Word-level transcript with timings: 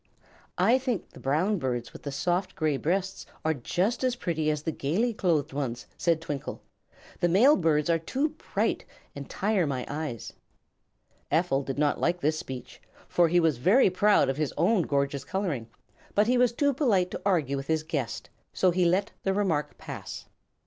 "I 0.57 0.79
think 0.79 1.11
the 1.11 1.19
brown 1.19 1.59
birds 1.59 1.93
with 1.93 2.01
the 2.01 2.11
soft 2.11 2.55
gray 2.55 2.75
breasts 2.75 3.27
are 3.45 3.53
just 3.53 4.03
as 4.03 4.15
pretty 4.15 4.49
as 4.49 4.63
the 4.63 4.71
gaily 4.71 5.13
clothed 5.13 5.53
ones," 5.53 5.85
said 5.95 6.19
Twinkle. 6.21 6.63
"The 7.19 7.29
male 7.29 7.55
birds 7.55 7.87
are 7.87 7.99
too 7.99 8.29
bright, 8.55 8.83
and 9.15 9.29
tire 9.29 9.67
my 9.67 9.85
eyes." 9.87 10.33
Ephel 11.31 11.61
did 11.63 11.77
not 11.77 12.01
like 12.01 12.19
this 12.19 12.39
speech, 12.39 12.81
for 13.07 13.27
he 13.27 13.39
was 13.39 13.57
very 13.59 13.91
proud 13.91 14.27
of 14.27 14.37
his 14.37 14.51
own 14.57 14.81
gorgeous 14.81 15.23
coloring; 15.23 15.69
but 16.15 16.25
he 16.25 16.35
was 16.35 16.51
too 16.51 16.73
polite 16.73 17.11
to 17.11 17.21
argue 17.23 17.55
with 17.57 17.67
his 17.67 17.83
guest, 17.83 18.27
so 18.53 18.71
he 18.71 18.85
let 18.85 19.11
the 19.21 19.35
remark 19.35 19.77
pass. 19.77 20.25